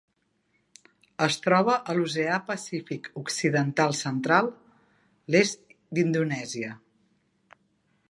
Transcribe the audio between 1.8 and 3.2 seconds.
a l'Oceà Pacífic